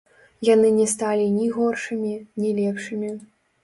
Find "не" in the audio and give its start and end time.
0.77-0.87